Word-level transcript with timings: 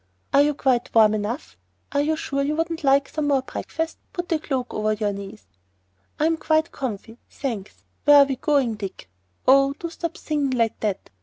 "Are 0.33 0.41
you 0.41 0.55
quite 0.55 0.95
warm 0.95 1.13
enough! 1.13 1.57
Are 1.91 2.01
you 2.01 2.15
sure 2.15 2.41
you 2.41 2.55
wouldn't 2.55 2.83
like 2.83 3.07
some 3.07 3.27
more 3.27 3.43
breakfast? 3.43 3.99
Put 4.13 4.29
the 4.29 4.39
cloak 4.39 4.73
over 4.73 4.93
you 4.93 5.13
knees." 5.13 5.45
"I'm 6.19 6.37
quite 6.37 6.71
comf'y, 6.71 7.19
thanks. 7.29 7.83
Where 8.05 8.17
are 8.17 8.25
we 8.25 8.37
going, 8.37 8.73
Dick? 8.77 9.11
Oh, 9.47 9.73
do 9.73 9.91
stop 9.91 10.17
singing 10.17 10.57
like 10.57 10.79
that. 10.79 11.11